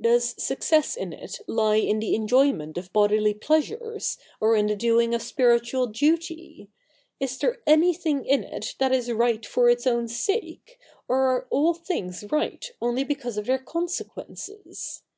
Does 0.00 0.34
success 0.42 0.96
in 0.96 1.12
it 1.12 1.40
lie 1.46 1.76
in 1.76 1.98
the 2.00 2.14
enjoyment 2.14 2.78
of 2.78 2.90
bodily 2.94 3.34
pleasures, 3.34 4.16
or 4.40 4.56
in 4.56 4.66
the 4.66 4.74
doing 4.74 5.14
of 5.14 5.20
spiritual 5.20 5.88
duty? 5.88 6.68
Is 7.20 7.36
there 7.36 7.58
anything 7.66 8.24
in 8.24 8.44
it 8.44 8.76
that 8.78 8.92
is 8.94 9.12
right 9.12 9.44
for 9.44 9.68
its 9.68 9.86
own 9.86 10.08
sake, 10.08 10.80
or 11.06 11.18
are 11.28 11.46
all 11.50 11.74
things 11.74 12.24
right 12.30 12.64
only 12.80 13.04
because 13.04 13.36
of 13.36 13.44
their 13.44 13.58
consequences 13.58 15.02